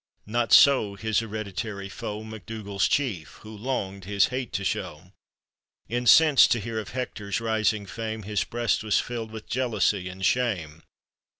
—Not 0.25 0.51
so 0.51 0.95
his 0.95 1.19
hereditary 1.19 1.87
foe, 1.87 2.23
MacDougall's 2.23 2.87
chief, 2.87 3.33
who 3.43 3.55
longed 3.55 4.05
his 4.05 4.29
hate 4.29 4.51
to 4.53 4.63
show; 4.63 5.11
Incensed 5.89 6.49
to 6.53 6.59
hear 6.59 6.79
of 6.79 6.89
Hector's 6.93 7.39
rising 7.39 7.85
fame, 7.85 8.23
His 8.23 8.43
breast 8.43 8.83
was 8.83 8.99
filled 8.99 9.29
with 9.29 9.45
jealousy 9.45 10.09
and 10.09 10.25
shame. 10.25 10.81